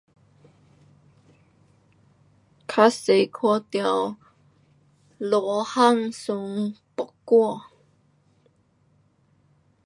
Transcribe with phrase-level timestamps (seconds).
[2.67, 4.15] 较多看到
[5.19, 7.69] 罗汉松，木瓜。